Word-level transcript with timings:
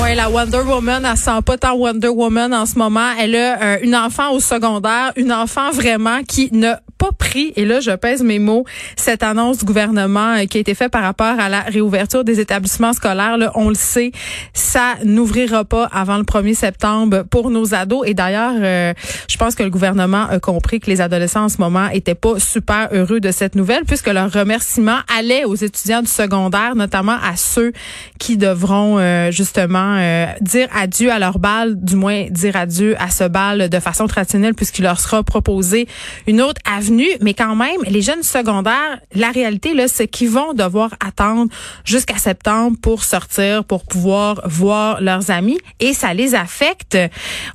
Oui, 0.00 0.14
la 0.14 0.28
Wonder 0.28 0.60
Woman, 0.66 1.04
elle 1.04 1.16
sent 1.16 1.42
pas 1.44 1.56
tant 1.56 1.74
Wonder 1.74 2.08
Woman 2.08 2.52
en 2.54 2.66
ce 2.66 2.78
moment. 2.78 3.10
Elle 3.18 3.34
a 3.34 3.60
euh, 3.60 3.78
une 3.82 3.96
enfant 3.96 4.30
au 4.32 4.40
secondaire, 4.40 5.12
une 5.16 5.32
enfant 5.32 5.70
vraiment 5.70 6.22
qui 6.22 6.50
n'a 6.52 6.80
pas 6.98 7.12
pris, 7.12 7.52
et 7.56 7.64
là 7.64 7.80
je 7.80 7.90
pèse 7.90 8.22
mes 8.22 8.38
mots, 8.38 8.64
cette 8.96 9.22
annonce 9.22 9.58
du 9.58 9.64
gouvernement 9.64 10.36
euh, 10.36 10.44
qui 10.46 10.58
a 10.58 10.60
été 10.60 10.74
faite 10.74 10.90
par 10.90 11.02
rapport 11.02 11.38
à 11.38 11.48
la 11.48 11.60
réouverture 11.60 12.24
des 12.24 12.40
établissements 12.40 12.92
scolaires. 12.92 13.36
Là, 13.36 13.52
on 13.54 13.68
le 13.68 13.74
sait, 13.74 14.12
ça 14.54 14.94
n'ouvrira 15.04 15.64
pas 15.64 15.84
avant 15.92 16.16
le 16.16 16.24
1er 16.24 16.54
septembre 16.54 17.24
pour 17.30 17.50
nos 17.50 17.74
ados. 17.74 18.06
Et 18.06 18.14
d'ailleurs, 18.14 18.54
euh, 18.56 18.94
je 19.28 19.36
pense 19.36 19.54
que 19.54 19.62
le 19.62 19.70
gouvernement 19.70 20.26
a 20.28 20.38
compris 20.38 20.80
que 20.80 20.90
les 20.90 21.00
adolescents 21.00 21.44
en 21.44 21.48
ce 21.48 21.58
moment 21.58 21.88
étaient 21.88 22.14
pas 22.14 22.38
super 22.38 22.88
heureux 22.92 23.20
de 23.20 23.30
cette 23.30 23.54
nouvelle, 23.54 23.84
puisque 23.84 24.08
leur 24.08 24.32
remerciement 24.32 24.98
allait 25.16 25.44
aux 25.44 25.54
étudiants 25.54 26.02
du 26.02 26.08
secondaire, 26.08 26.74
notamment 26.74 27.16
à 27.22 27.36
ceux 27.36 27.72
qui 28.18 28.36
devront 28.36 28.98
euh, 28.98 29.30
justement 29.30 29.96
dire 30.40 30.68
adieu 30.74 31.10
à 31.10 31.18
leur 31.18 31.38
bal, 31.38 31.74
du 31.76 31.96
moins 31.96 32.26
dire 32.30 32.56
adieu 32.56 32.94
à 32.98 33.10
ce 33.10 33.24
bal 33.24 33.68
de 33.68 33.80
façon 33.80 34.06
traditionnelle, 34.06 34.54
puisqu'il 34.54 34.82
leur 34.82 35.00
sera 35.00 35.22
proposé 35.22 35.86
une 36.26 36.40
autre 36.40 36.60
avenue 36.64 36.85
mais 36.90 37.34
quand 37.34 37.54
même, 37.54 37.80
les 37.86 38.02
jeunes 38.02 38.22
secondaires, 38.22 39.00
la 39.14 39.30
réalité, 39.30 39.74
là, 39.74 39.88
c'est 39.88 40.08
qu'ils 40.08 40.30
vont 40.30 40.52
devoir 40.54 40.90
attendre 41.04 41.50
jusqu'à 41.84 42.16
septembre 42.16 42.76
pour 42.80 43.04
sortir, 43.04 43.64
pour 43.64 43.84
pouvoir 43.84 44.40
voir 44.44 45.00
leurs 45.00 45.30
amis 45.30 45.58
et 45.80 45.92
ça 45.92 46.14
les 46.14 46.34
affecte. 46.34 46.98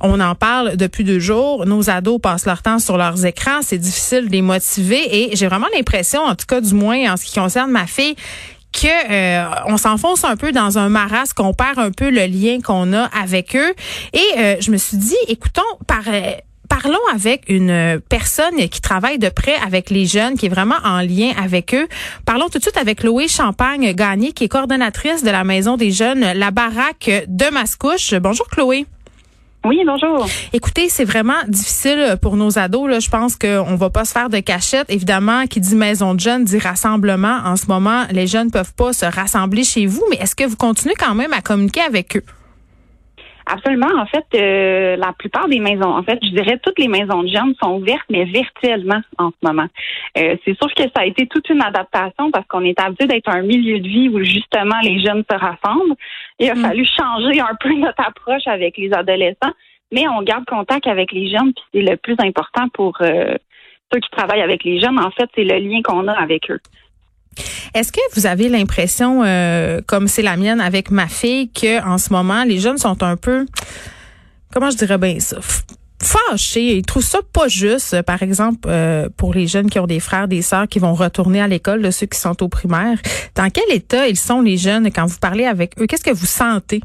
On 0.00 0.20
en 0.20 0.34
parle 0.34 0.76
depuis 0.76 1.04
deux 1.04 1.18
jours. 1.20 1.66
Nos 1.66 1.90
ados 1.90 2.20
passent 2.20 2.46
leur 2.46 2.62
temps 2.62 2.78
sur 2.78 2.96
leurs 2.96 3.24
écrans. 3.24 3.60
C'est 3.62 3.78
difficile 3.78 4.26
de 4.26 4.32
les 4.32 4.42
motiver 4.42 5.30
et 5.30 5.36
j'ai 5.36 5.46
vraiment 5.46 5.68
l'impression, 5.74 6.22
en 6.22 6.34
tout 6.34 6.46
cas, 6.46 6.60
du 6.60 6.74
moins 6.74 7.12
en 7.12 7.16
ce 7.16 7.24
qui 7.24 7.38
concerne 7.38 7.70
ma 7.70 7.86
fille, 7.86 8.16
que 8.72 9.12
euh, 9.12 9.44
on 9.66 9.76
s'enfonce 9.76 10.24
un 10.24 10.36
peu 10.36 10.50
dans 10.52 10.78
un 10.78 10.88
maras, 10.88 11.32
qu'on 11.36 11.52
perd 11.52 11.78
un 11.78 11.90
peu 11.90 12.10
le 12.10 12.26
lien 12.26 12.60
qu'on 12.60 12.92
a 12.92 13.04
avec 13.04 13.54
eux. 13.54 13.74
Et 14.12 14.38
euh, 14.38 14.56
je 14.60 14.70
me 14.70 14.76
suis 14.76 14.96
dit, 14.96 15.16
écoutons, 15.28 15.62
par 15.86 16.02
euh, 16.08 16.32
parlons 16.80 16.98
avec 17.12 17.44
une 17.48 18.00
personne 18.08 18.56
qui 18.56 18.80
travaille 18.80 19.18
de 19.18 19.28
près 19.28 19.56
avec 19.56 19.90
les 19.90 20.06
jeunes, 20.06 20.38
qui 20.38 20.46
est 20.46 20.48
vraiment 20.48 20.76
en 20.84 21.00
lien 21.00 21.32
avec 21.36 21.74
eux. 21.74 21.86
Parlons 22.24 22.48
tout 22.48 22.58
de 22.58 22.62
suite 22.62 22.78
avec 22.78 23.00
Chloé 23.00 23.28
Champagne 23.28 23.92
Gagné, 23.92 24.32
qui 24.32 24.44
est 24.44 24.48
coordonnatrice 24.48 25.22
de 25.22 25.30
la 25.30 25.44
Maison 25.44 25.76
des 25.76 25.90
jeunes, 25.90 26.20
la 26.20 26.50
baraque 26.50 27.26
de 27.28 27.52
Mascouche. 27.52 28.14
Bonjour 28.14 28.46
Chloé. 28.48 28.86
Oui, 29.64 29.80
bonjour. 29.86 30.26
Écoutez, 30.54 30.88
c'est 30.88 31.04
vraiment 31.04 31.40
difficile 31.46 32.16
pour 32.22 32.36
nos 32.36 32.58
ados. 32.58 32.88
Là. 32.88 33.00
Je 33.00 33.10
pense 33.10 33.36
qu'on 33.36 33.76
va 33.76 33.90
pas 33.90 34.06
se 34.06 34.12
faire 34.12 34.30
de 34.30 34.40
cachette. 34.40 34.86
Évidemment, 34.88 35.46
qui 35.46 35.60
dit 35.60 35.76
maison 35.76 36.14
de 36.14 36.20
jeunes 36.20 36.44
dit 36.44 36.58
rassemblement. 36.58 37.40
En 37.44 37.56
ce 37.56 37.66
moment, 37.66 38.04
les 38.10 38.26
jeunes 38.26 38.50
peuvent 38.50 38.74
pas 38.74 38.94
se 38.94 39.04
rassembler 39.04 39.62
chez 39.62 39.84
vous, 39.84 40.02
mais 40.10 40.16
est-ce 40.16 40.34
que 40.34 40.44
vous 40.44 40.56
continuez 40.56 40.94
quand 40.98 41.14
même 41.14 41.34
à 41.34 41.42
communiquer 41.42 41.82
avec 41.82 42.16
eux? 42.16 42.24
Absolument. 43.52 43.88
En 43.98 44.06
fait, 44.06 44.24
euh, 44.34 44.96
la 44.96 45.12
plupart 45.12 45.46
des 45.46 45.60
maisons, 45.60 45.94
en 45.94 46.02
fait, 46.02 46.18
je 46.22 46.30
dirais 46.30 46.58
toutes 46.62 46.78
les 46.78 46.88
maisons 46.88 47.22
de 47.22 47.28
jeunes 47.28 47.54
sont 47.62 47.74
ouvertes, 47.74 48.06
mais 48.08 48.24
virtuellement 48.24 49.02
en 49.18 49.28
ce 49.28 49.46
moment. 49.46 49.66
Euh, 50.16 50.36
c'est 50.42 50.56
sûr 50.56 50.72
que 50.74 50.84
ça 50.84 51.02
a 51.02 51.04
été 51.04 51.26
toute 51.26 51.50
une 51.50 51.60
adaptation 51.60 52.30
parce 52.30 52.46
qu'on 52.46 52.64
est 52.64 52.80
habitué 52.80 53.06
d'être 53.06 53.28
un 53.28 53.42
milieu 53.42 53.78
de 53.78 53.86
vie 53.86 54.08
où 54.08 54.24
justement 54.24 54.80
les 54.82 55.00
jeunes 55.00 55.22
se 55.30 55.36
rassemblent. 55.36 55.94
Il 56.38 56.48
a 56.48 56.54
mm. 56.54 56.62
fallu 56.62 56.86
changer 56.86 57.40
un 57.40 57.54
peu 57.60 57.74
notre 57.74 58.00
approche 58.00 58.46
avec 58.46 58.78
les 58.78 58.90
adolescents, 58.94 59.52
mais 59.92 60.08
on 60.08 60.22
garde 60.22 60.46
contact 60.46 60.86
avec 60.86 61.12
les 61.12 61.28
jeunes, 61.28 61.52
puis 61.52 61.64
c'est 61.74 61.90
le 61.90 61.98
plus 61.98 62.16
important 62.20 62.70
pour 62.72 62.96
euh, 63.02 63.34
ceux 63.92 64.00
qui 64.00 64.10
travaillent 64.12 64.40
avec 64.40 64.64
les 64.64 64.80
jeunes. 64.80 64.98
En 64.98 65.10
fait, 65.10 65.28
c'est 65.34 65.44
le 65.44 65.58
lien 65.58 65.82
qu'on 65.82 66.08
a 66.08 66.12
avec 66.12 66.50
eux. 66.50 66.60
Est-ce 67.74 67.92
que 67.92 68.00
vous 68.14 68.26
avez 68.26 68.48
l'impression, 68.48 69.22
euh, 69.24 69.80
comme 69.86 70.08
c'est 70.08 70.22
la 70.22 70.36
mienne 70.36 70.60
avec 70.60 70.90
ma 70.90 71.08
fille, 71.08 71.50
que 71.50 71.84
en 71.86 71.98
ce 71.98 72.12
moment 72.12 72.44
les 72.44 72.58
jeunes 72.58 72.78
sont 72.78 73.02
un 73.02 73.16
peu, 73.16 73.46
comment 74.52 74.70
je 74.70 74.76
dirais 74.76 74.98
bien 74.98 75.18
ça, 75.20 75.38
fâchés, 76.02 76.76
ils 76.76 76.82
trouvent 76.82 77.02
ça 77.02 77.20
pas 77.32 77.48
juste, 77.48 78.02
par 78.02 78.22
exemple, 78.22 78.68
euh, 78.68 79.08
pour 79.16 79.34
les 79.34 79.46
jeunes 79.46 79.70
qui 79.70 79.78
ont 79.78 79.86
des 79.86 80.00
frères, 80.00 80.28
des 80.28 80.42
sœurs 80.42 80.68
qui 80.68 80.78
vont 80.78 80.94
retourner 80.94 81.40
à 81.40 81.48
l'école, 81.48 81.92
ceux 81.92 82.06
qui 82.06 82.18
sont 82.18 82.42
au 82.42 82.48
primaire. 82.48 82.98
Dans 83.34 83.48
quel 83.50 83.74
état 83.74 84.08
ils 84.08 84.18
sont 84.18 84.40
les 84.40 84.56
jeunes 84.56 84.90
quand 84.90 85.06
vous 85.06 85.18
parlez 85.20 85.46
avec 85.46 85.80
eux? 85.80 85.86
Qu'est-ce 85.86 86.04
que 86.04 86.14
vous 86.14 86.26
sentez? 86.26 86.80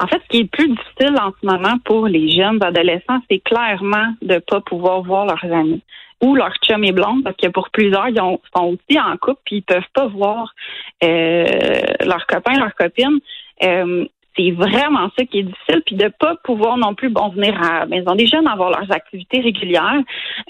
En 0.00 0.06
fait, 0.06 0.20
ce 0.24 0.28
qui 0.28 0.38
est 0.38 0.50
plus 0.50 0.68
difficile 0.68 1.16
en 1.20 1.32
ce 1.40 1.46
moment 1.46 1.76
pour 1.84 2.06
les 2.06 2.30
jeunes 2.30 2.62
adolescents, 2.62 3.18
c'est 3.28 3.40
clairement 3.40 4.12
de 4.22 4.34
ne 4.34 4.38
pas 4.38 4.60
pouvoir 4.60 5.02
voir 5.02 5.26
leurs 5.26 5.52
amis 5.52 5.82
ou 6.22 6.34
leur 6.34 6.54
chum 6.64 6.84
est 6.84 6.92
blonde, 6.92 7.22
parce 7.24 7.36
que 7.36 7.48
pour 7.48 7.70
plusieurs, 7.70 8.08
ils 8.08 8.16
sont 8.16 8.40
aussi 8.64 8.98
en 8.98 9.16
couple 9.16 9.40
puis 9.44 9.56
ils 9.56 9.62
peuvent 9.62 9.82
pas 9.94 10.06
voir 10.06 10.52
euh, 11.04 11.44
leurs 12.04 12.26
copains, 12.26 12.58
leurs 12.58 12.74
copines. 12.74 13.20
Euh, 13.62 14.04
c'est 14.36 14.50
vraiment 14.52 15.10
ça 15.18 15.24
qui 15.24 15.40
est 15.40 15.42
difficile, 15.42 15.82
puis 15.84 15.96
de 15.96 16.08
pas 16.08 16.36
pouvoir 16.44 16.76
non 16.76 16.94
plus 16.94 17.08
bon 17.08 17.28
venir 17.30 17.60
à 17.60 17.80
la 17.80 17.86
maison 17.86 18.14
des 18.14 18.26
jeunes, 18.26 18.46
avoir 18.46 18.70
leurs 18.70 18.90
activités 18.92 19.40
régulières. 19.40 20.00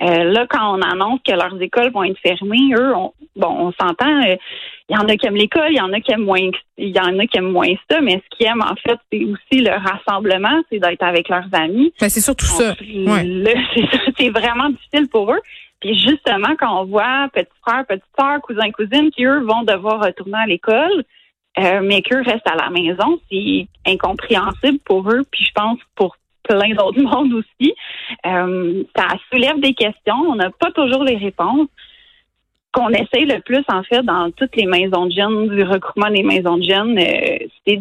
Euh, 0.02 0.24
là, 0.24 0.46
quand 0.48 0.76
on 0.76 0.82
annonce 0.82 1.20
que 1.26 1.32
leurs 1.32 1.60
écoles 1.60 1.90
vont 1.92 2.04
être 2.04 2.18
fermées, 2.18 2.74
eux, 2.78 2.94
on, 2.94 3.12
bon, 3.36 3.48
on 3.48 3.72
s'entend. 3.72 4.20
Il 4.88 4.94
y 4.94 4.98
en 4.98 5.06
a 5.06 5.16
qui 5.16 5.26
aiment 5.26 5.36
l'école, 5.36 5.70
il 5.70 5.76
y 5.76 5.80
en 5.80 5.92
a 5.92 6.00
qui 6.00 6.12
aiment 6.12 6.24
moins, 6.24 6.50
il 6.78 6.96
y 6.96 7.00
en 7.00 7.18
a 7.18 7.26
qui 7.26 7.36
aiment 7.36 7.52
moins 7.52 7.72
ça, 7.90 8.00
mais 8.00 8.22
ce 8.24 8.36
qu'ils 8.36 8.46
aiment 8.46 8.62
en 8.62 8.74
fait, 8.76 8.98
c'est 9.12 9.24
aussi 9.24 9.62
le 9.62 9.70
rassemblement, 9.70 10.62
c'est 10.70 10.78
d'être 10.78 11.02
avec 11.02 11.28
leurs 11.28 11.48
amis. 11.52 11.92
Ben, 12.00 12.08
c'est 12.08 12.20
surtout 12.20 12.46
ça. 12.60 12.74
C'est 14.16 14.30
vraiment 14.30 14.70
difficile 14.70 15.08
pour 15.10 15.32
eux. 15.32 15.40
Puis 15.80 15.96
justement, 15.98 16.56
quand 16.58 16.80
on 16.80 16.86
voit 16.86 17.28
petits 17.32 17.48
frères, 17.66 17.86
petites 17.86 18.02
sœurs, 18.18 18.40
cousins, 18.40 18.70
cousines 18.70 19.10
qui 19.10 19.24
eux 19.24 19.40
vont 19.40 19.62
devoir 19.62 20.02
retourner 20.04 20.38
à 20.38 20.46
l'école, 20.46 21.04
euh, 21.58 21.80
mais 21.82 22.02
qu'eux 22.02 22.22
restent 22.22 22.48
à 22.48 22.56
la 22.56 22.70
maison, 22.70 23.20
c'est 23.30 23.66
incompréhensible 23.86 24.78
pour 24.84 25.10
eux, 25.10 25.22
puis 25.30 25.44
je 25.44 25.52
pense 25.52 25.78
pour 25.94 26.16
plein 26.42 26.74
d'autres 26.74 27.00
mondes 27.02 27.32
aussi. 27.32 27.74
Euh, 28.26 28.82
ça 28.96 29.08
soulève 29.30 29.60
des 29.60 29.74
questions, 29.74 30.16
on 30.16 30.36
n'a 30.36 30.50
pas 30.50 30.70
toujours 30.72 31.04
les 31.04 31.16
réponses. 31.16 31.68
Qu'on 32.72 32.90
essaye 32.90 33.24
le 33.24 33.40
plus, 33.40 33.64
en 33.68 33.82
fait, 33.82 34.02
dans 34.02 34.30
toutes 34.30 34.54
les 34.56 34.66
maisons 34.66 35.06
de 35.06 35.12
jeunes, 35.12 35.48
du 35.48 35.62
recrutement 35.62 36.10
des 36.10 36.22
maisons 36.22 36.58
de 36.58 36.62
jeunes, 36.62 36.98
euh, 36.98 37.38
c'est 37.66 37.80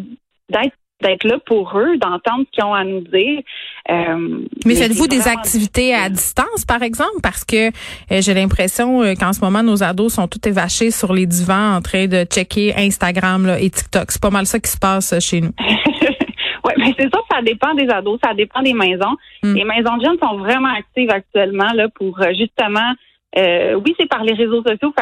d'être 0.50 0.76
d'être 1.00 1.26
là 1.26 1.38
pour 1.46 1.78
eux, 1.78 1.96
d'entendre 1.98 2.46
ce 2.48 2.52
qu'ils 2.52 2.64
ont 2.64 2.74
à 2.74 2.84
nous 2.84 3.02
dire. 3.02 3.44
Euh, 3.92 4.40
mais, 4.66 4.74
faites-vous 4.74 5.06
des 5.06 5.28
activités 5.28 5.94
à 5.94 6.10
distance, 6.10 6.66
par 6.66 6.82
exemple? 6.82 7.22
Parce 7.22 7.46
que 7.46 7.68
euh, 7.68 7.72
j'ai 8.20 8.34
l'impression 8.34 9.04
qu'en 9.14 9.32
ce 9.32 9.42
moment, 9.42 9.62
nos 9.62 9.84
ados 9.84 10.16
sont 10.16 10.28
tout 10.28 10.40
évachés 10.48 10.90
sur 10.90 11.14
les 11.14 11.28
divans 11.28 11.76
en 11.76 11.82
train 11.82 12.08
de 12.08 12.24
checker 12.24 12.74
Instagram 12.76 13.46
là, 13.46 13.60
et 13.60 13.70
TikTok. 13.70 14.10
C'est 14.10 14.22
pas 14.22 14.32
mal 14.32 14.48
ça 14.48 14.60
qui 14.60 14.72
se 14.72 14.78
passe 14.80 15.14
chez 15.20 15.42
nous. 15.42 15.52
oui, 15.60 16.74
mais 16.80 16.96
c'est 16.98 17.14
ça, 17.14 17.20
ça 17.32 17.44
dépend 17.44 17.76
des 17.76 17.88
ados, 17.90 18.20
ça 18.24 18.34
dépend 18.34 18.64
des 18.64 18.74
maisons. 18.74 19.16
Hmm. 19.44 19.54
Les 19.54 19.66
maisons 19.66 19.98
de 19.98 20.04
jeunes 20.04 20.18
sont 20.20 20.38
vraiment 20.38 20.74
actives 20.74 21.12
actuellement 21.12 21.74
là 21.76 21.90
pour 21.90 22.20
justement 22.30 22.92
oui, 23.36 23.96
c'est 24.00 24.10
par 24.10 24.24
les 24.24 24.34
réseaux 24.34 24.64
sociaux. 24.64 24.94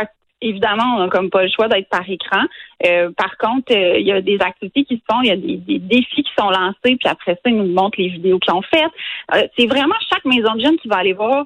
Évidemment, 0.41 0.97
on 0.97 0.99
n'a 0.99 1.09
comme 1.09 1.29
pas 1.29 1.43
le 1.43 1.49
choix 1.49 1.67
d'être 1.67 1.89
par 1.89 2.07
écran. 2.09 2.43
Euh, 2.85 3.09
par 3.17 3.37
contre, 3.37 3.73
euh, 3.73 3.97
il 3.97 4.05
y 4.05 4.11
a 4.11 4.21
des 4.21 4.37
activités 4.41 4.83
qui 4.83 4.97
se 4.97 5.01
font, 5.09 5.21
il 5.21 5.27
y 5.27 5.31
a 5.31 5.37
des, 5.37 5.79
défis 5.79 6.23
qui 6.23 6.31
sont 6.37 6.49
lancés, 6.49 6.97
puis 6.97 7.07
après 7.07 7.33
ça, 7.33 7.49
ils 7.49 7.55
nous 7.55 7.73
montrent 7.73 7.99
les 7.99 8.09
vidéos 8.09 8.37
qu'ils 8.39 8.53
ont 8.53 8.61
faites. 8.61 8.91
Euh, 9.33 9.47
c'est 9.57 9.65
vraiment 9.65 9.95
chaque 10.11 10.25
maison 10.25 10.53
de 10.55 10.61
jeunes 10.61 10.77
qui 10.77 10.87
va 10.87 10.97
aller 10.97 11.13
voir 11.13 11.45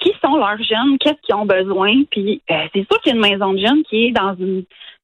qui 0.00 0.12
sont 0.22 0.36
leurs 0.36 0.62
jeunes, 0.62 0.98
qu'est-ce 0.98 1.20
qu'ils 1.22 1.34
ont 1.36 1.46
besoin. 1.46 2.02
Puis 2.10 2.42
c'est 2.48 2.84
sûr 2.90 3.00
qu'il 3.00 3.12
y 3.12 3.14
a 3.14 3.14
une 3.14 3.22
maison 3.22 3.54
de 3.54 3.58
jeunes 3.58 3.82
qui 3.84 4.06
est 4.06 4.10
dans 4.10 4.36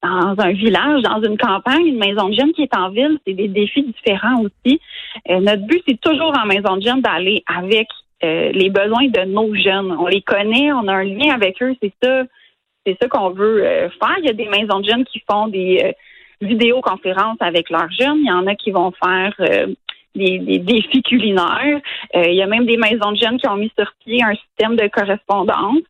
un 0.02 0.52
village, 0.52 1.02
dans 1.02 1.22
une 1.22 1.38
campagne, 1.38 1.86
une 1.86 1.98
maison 1.98 2.28
de 2.28 2.34
jeunes 2.34 2.52
qui 2.52 2.64
est 2.64 2.76
en 2.76 2.90
ville, 2.90 3.18
c'est 3.26 3.32
des 3.32 3.48
défis 3.48 3.84
différents 3.84 4.42
aussi. 4.42 4.80
notre 5.28 5.62
but, 5.62 5.82
c'est 5.88 6.00
toujours 6.00 6.36
en 6.36 6.44
maison 6.44 6.76
de 6.76 6.82
jeunes 6.82 7.00
d'aller 7.00 7.42
avec 7.46 7.86
les 8.22 8.70
besoins 8.70 9.08
de 9.08 9.24
nos 9.24 9.54
jeunes. 9.54 9.96
On 9.98 10.06
les 10.06 10.22
connaît, 10.22 10.72
on 10.72 10.88
a 10.88 10.92
un 10.92 11.04
lien 11.04 11.34
avec 11.34 11.62
eux, 11.62 11.74
c'est 11.82 11.92
ça 12.02 12.24
c'est 12.86 12.96
ça 13.00 13.08
qu'on 13.08 13.30
veut 13.30 13.64
euh, 13.64 13.88
faire. 13.90 14.16
Il 14.18 14.26
y 14.26 14.30
a 14.30 14.32
des 14.32 14.48
maisons 14.48 14.80
de 14.80 14.88
jeunes 14.88 15.04
qui 15.04 15.22
font 15.30 15.48
des 15.48 15.80
euh, 15.84 15.92
vidéoconférences 16.40 17.38
avec 17.40 17.70
leurs 17.70 17.90
jeunes. 17.90 18.18
Il 18.18 18.28
y 18.28 18.32
en 18.32 18.46
a 18.46 18.54
qui 18.54 18.70
vont 18.70 18.92
faire 19.02 19.34
euh, 19.40 19.66
des, 20.14 20.58
défis 20.58 21.02
culinaires. 21.02 21.80
il 22.14 22.34
y 22.34 22.42
a 22.42 22.46
même 22.46 22.66
des 22.66 22.76
maisons 22.76 23.12
de 23.12 23.16
jeunes 23.16 23.38
qui 23.38 23.46
ont 23.46 23.56
mis 23.56 23.70
sur 23.78 23.92
pied 24.04 24.22
un 24.24 24.34
système 24.34 24.76
de 24.76 24.88
correspondance 24.88 25.82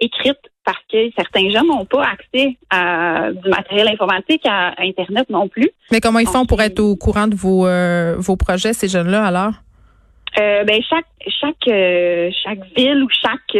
écrite 0.00 0.38
parce 0.64 0.82
que 0.92 1.10
certains 1.16 1.48
jeunes 1.48 1.66
n'ont 1.66 1.86
pas 1.86 2.04
accès 2.04 2.56
à 2.68 3.30
du 3.32 3.48
matériel 3.48 3.88
informatique, 3.88 4.42
à, 4.44 4.74
Internet 4.78 5.30
non 5.30 5.48
plus. 5.48 5.70
Mais 5.90 6.00
comment 6.00 6.18
ils 6.18 6.28
font 6.28 6.44
pour 6.44 6.60
être 6.60 6.80
au 6.80 6.96
courant 6.96 7.28
de 7.28 7.34
vos, 7.34 7.66
vos 8.20 8.36
projets, 8.36 8.74
ces 8.74 8.88
jeunes-là, 8.88 9.24
alors? 9.24 9.52
Ben 10.36 10.80
chaque 10.88 11.06
chaque 11.28 11.64
chaque 12.44 12.64
ville 12.76 13.02
ou 13.02 13.08
chaque 13.10 13.56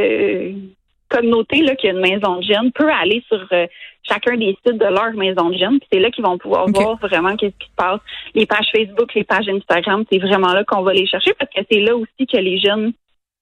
communauté 1.09 1.63
là, 1.63 1.75
qui 1.77 1.89
a 1.89 1.93
une 1.93 2.01
maison 2.01 2.37
de 2.37 2.43
jeunes 2.43 2.73
peut 2.73 2.91
aller 2.91 3.23
sur 3.29 3.45
euh, 3.53 3.67
chacun 4.03 4.37
des 4.37 4.57
sites 4.65 4.79
de 4.79 4.85
leur 4.85 5.13
maison 5.15 5.51
de 5.51 5.59
jeunes. 5.59 5.79
C'est 5.91 5.99
là 5.99 6.11
qu'ils 6.11 6.25
vont 6.25 6.39
pouvoir 6.39 6.67
voir 6.69 6.97
vraiment 6.97 7.37
qu'est-ce 7.37 7.57
qui 7.59 7.69
se 7.69 7.77
passe. 7.77 8.01
Les 8.35 8.47
pages 8.47 8.69
Facebook, 8.75 9.15
les 9.15 9.25
pages 9.25 9.49
Instagram, 9.49 10.05
c'est 10.11 10.19
vraiment 10.19 10.53
là 10.53 10.65
qu'on 10.65 10.83
va 10.83 10.93
les 10.93 11.07
chercher 11.07 11.33
parce 11.39 11.51
que 11.53 11.61
c'est 11.71 11.81
là 11.81 11.97
aussi 11.97 12.27
que 12.27 12.37
les 12.39 12.59
jeunes 12.59 12.93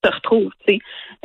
se 0.05 0.11
retrouvent. 0.11 0.53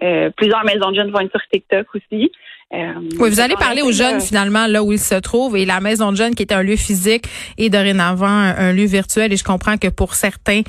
Euh, 0.03 0.29
plusieurs 0.35 0.63
maisons 0.63 0.91
de 0.91 0.95
jeunes 0.95 1.11
vont 1.11 1.19
être 1.19 1.31
sur 1.31 1.47
TikTok 1.51 1.87
aussi. 1.95 2.31
Euh, 2.71 2.93
oui, 3.17 3.31
vous 3.31 3.39
allez 3.39 3.55
parler 3.55 3.81
aux 3.81 3.91
jeunes 3.91 4.21
finalement 4.21 4.67
là 4.67 4.83
où 4.83 4.91
ils 4.91 4.99
se 4.99 5.15
trouvent. 5.15 5.57
Et 5.57 5.65
la 5.65 5.79
maison 5.79 6.11
de 6.11 6.17
jeunes 6.17 6.35
qui 6.35 6.43
était 6.43 6.53
un 6.53 6.61
lieu 6.61 6.75
physique 6.75 7.25
et 7.57 7.71
dorénavant 7.71 8.27
un, 8.27 8.71
lieu 8.73 8.85
virtuel. 8.85 9.33
Et 9.33 9.37
je 9.37 9.43
comprends 9.43 9.77
que 9.77 9.87
pour 9.87 10.13
certains 10.13 10.61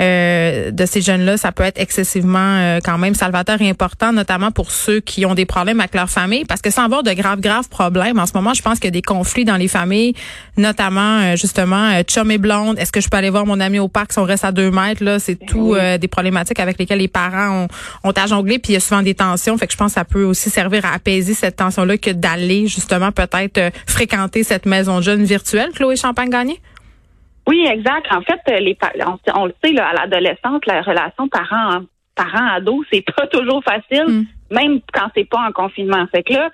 euh, 0.00 0.70
de 0.70 0.86
ces 0.86 1.00
jeunes 1.00 1.24
là 1.24 1.36
ça 1.36 1.50
peut 1.50 1.64
être 1.64 1.80
excessivement 1.80 2.38
euh, 2.38 2.78
quand 2.84 2.96
même 2.96 3.14
salvateur 3.14 3.60
et 3.60 3.68
important 3.68 4.12
notamment 4.12 4.52
pour 4.52 4.70
ceux 4.70 5.00
qui 5.00 5.26
ont 5.26 5.34
des 5.34 5.46
problèmes 5.46 5.80
avec 5.80 5.96
leur 5.96 6.08
famille. 6.08 6.44
Parce 6.44 6.62
que 6.62 6.70
sans 6.70 6.84
avoir 6.84 7.02
de 7.02 7.10
graves 7.10 7.40
graves 7.40 7.68
problèmes 7.68 8.20
en 8.20 8.26
ce 8.26 8.34
moment 8.34 8.54
je 8.54 8.62
pense 8.62 8.78
qu'il 8.78 8.86
y 8.86 8.88
a 8.88 8.92
des 8.92 9.02
conflits 9.02 9.44
dans 9.44 9.56
les 9.56 9.68
familles. 9.68 10.14
Notamment 10.56 11.34
justement 11.34 12.00
chum 12.02 12.30
et 12.30 12.38
blonde. 12.38 12.78
Est-ce 12.78 12.92
que 12.92 13.00
je 13.00 13.08
peux 13.08 13.16
aller 13.16 13.30
voir 13.30 13.46
mon 13.46 13.58
ami 13.58 13.80
au 13.80 13.88
parc 13.88 14.12
si 14.12 14.20
on 14.20 14.24
reste 14.24 14.44
à 14.44 14.52
deux 14.52 14.70
mètres 14.70 15.02
là? 15.02 15.18
C'est 15.18 15.38
ben 15.40 15.46
tout 15.46 15.76
des 16.00 16.08
problématiques 16.08 16.60
avec 16.60 16.78
lesquelles 16.78 16.98
les 16.98 17.08
parents 17.08 17.64
ont, 17.64 17.68
ont 18.08 18.12
à 18.12 18.26
jongler. 18.26 18.60
Puis 18.60 18.72
il 18.72 18.74
y 18.74 18.76
a 18.76 18.80
souvent 18.80 19.02
des 19.02 19.14
tensions. 19.14 19.58
Fait 19.58 19.66
que 19.66 19.72
je 19.72 19.76
pense 19.76 19.92
que 19.92 19.94
ça 19.94 20.04
peut 20.04 20.24
aussi 20.24 20.50
servir 20.50 20.84
à 20.84 20.94
apaiser 20.94 21.34
cette 21.34 21.47
tension-là 21.56 21.98
que 21.98 22.10
d'aller 22.10 22.66
justement 22.66 23.12
peut-être 23.12 23.58
euh, 23.58 23.70
fréquenter 23.86 24.42
cette 24.42 24.66
maison 24.66 24.98
de 24.98 25.02
jeunes 25.02 25.24
virtuelle, 25.24 25.70
Chloé 25.70 25.96
Champagne-Gagné? 25.96 26.60
Oui, 27.48 27.66
exact. 27.66 28.06
En 28.12 28.20
fait, 28.20 28.40
les, 28.60 28.76
on, 29.34 29.46
le 29.46 29.54
sait, 29.64 29.78
à 29.80 29.94
l'adolescence, 29.94 30.60
la 30.66 30.82
relation 30.82 31.28
parent 31.28 31.82
parent-ado, 32.14 32.84
c'est 32.92 33.04
pas 33.16 33.26
toujours 33.28 33.62
facile, 33.64 34.04
hmm. 34.06 34.26
même 34.50 34.80
quand 34.92 35.08
c'est 35.14 35.28
pas 35.28 35.48
en 35.48 35.52
confinement. 35.52 36.06
Fait 36.08 36.22
que 36.22 36.34
là, 36.34 36.50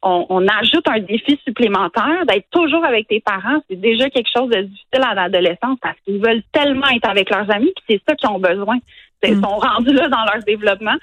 on, 0.00 0.46
ajoute 0.46 0.86
un 0.88 1.00
défi 1.00 1.40
supplémentaire 1.44 2.24
d'être 2.26 2.46
toujours 2.52 2.84
avec 2.84 3.08
tes 3.08 3.20
parents. 3.20 3.58
C'est 3.68 3.80
déjà 3.80 4.08
quelque 4.10 4.28
chose 4.32 4.48
de 4.48 4.62
difficile 4.62 5.02
à 5.02 5.14
l'adolescence 5.14 5.76
parce 5.82 5.96
qu'ils 6.04 6.22
veulent 6.24 6.42
tellement 6.52 6.86
être 6.88 7.08
avec 7.08 7.30
leurs 7.30 7.50
amis, 7.50 7.72
puis 7.74 7.84
c'est 7.96 8.02
ça 8.08 8.14
qu'ils 8.14 8.30
ont 8.30 8.38
besoin. 8.38 8.78
Ils 9.24 9.34
hmm. 9.34 9.42
sont 9.42 9.56
rendus 9.56 9.92
là 9.92 10.08
dans 10.08 10.24
leur 10.32 10.44
développement. 10.46 10.94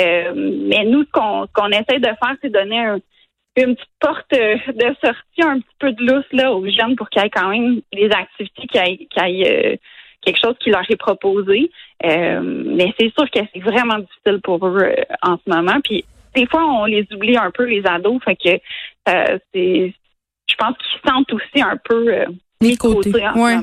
Euh, 0.00 0.32
mais 0.34 0.84
nous, 0.84 1.04
ce 1.04 1.10
qu'on 1.10 1.46
qu'on 1.52 1.68
essaie 1.68 2.00
de 2.00 2.06
faire, 2.06 2.36
c'est 2.42 2.50
donner 2.50 2.98
une 3.56 3.76
petite 3.76 3.88
porte 4.00 4.30
de 4.32 4.94
sortie, 5.02 5.42
un 5.42 5.60
petit 5.60 5.76
peu 5.78 5.92
de 5.92 6.04
lousse 6.04 6.32
là 6.32 6.52
aux 6.52 6.68
jeunes 6.68 6.96
pour 6.96 7.08
qu'ils 7.08 7.22
aient 7.22 7.30
quand 7.30 7.48
même 7.48 7.80
des 7.92 8.10
activités, 8.10 8.66
qui 8.66 8.78
aient, 8.78 9.74
euh, 9.74 9.76
quelque 10.22 10.40
chose 10.42 10.56
qui 10.58 10.70
leur 10.70 10.88
est 10.88 10.96
proposé. 10.96 11.70
Euh, 12.04 12.40
mais 12.42 12.92
c'est 12.98 13.12
sûr 13.12 13.30
que 13.30 13.40
c'est 13.52 13.60
vraiment 13.60 13.98
difficile 13.98 14.40
pour 14.42 14.66
eux 14.66 14.94
en 15.22 15.36
ce 15.36 15.50
moment. 15.50 15.80
Puis 15.82 16.04
des 16.34 16.46
fois, 16.46 16.64
on 16.64 16.86
les 16.86 17.06
oublie 17.12 17.36
un 17.36 17.50
peu, 17.50 17.64
les 17.64 17.86
ados. 17.86 18.22
Fait 18.24 18.36
que 18.36 18.58
c'est 19.52 19.94
je 20.46 20.54
pense 20.56 20.76
qu'ils 20.76 21.10
sentent 21.10 21.32
aussi 21.32 21.62
un 21.62 21.76
peu 21.82 22.26
mis 22.62 22.76
côté. 22.76 23.12
Ouais. 23.36 23.56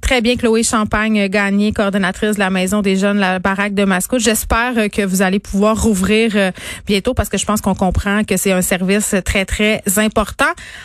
Très 0.00 0.20
bien, 0.20 0.36
Chloé 0.36 0.62
Champagne 0.62 1.28
Gagné, 1.28 1.72
coordonnatrice 1.72 2.34
de 2.34 2.40
la 2.40 2.50
Maison 2.50 2.82
des 2.82 2.96
Jeunes, 2.96 3.18
la 3.18 3.38
baraque 3.38 3.74
de 3.74 3.84
Mascouche. 3.84 4.22
J'espère 4.22 4.74
euh, 4.76 4.88
que 4.88 5.02
vous 5.02 5.22
allez 5.22 5.38
pouvoir 5.38 5.82
rouvrir 5.82 6.32
euh, 6.34 6.50
bientôt 6.86 7.14
parce 7.14 7.28
que 7.28 7.38
je 7.38 7.46
pense 7.46 7.60
qu'on 7.60 7.74
comprend 7.74 8.22
que 8.24 8.36
c'est 8.36 8.52
un 8.52 8.62
service 8.62 9.14
très, 9.24 9.44
très 9.44 9.82
important. 9.96 10.44